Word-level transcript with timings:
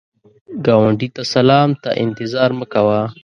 ګاونډي 0.65 1.07
ته 1.15 1.23
سلام 1.33 1.69
ته 1.81 1.89
انتظار 2.03 2.49
مه 2.59 2.65
کوه 2.73 2.99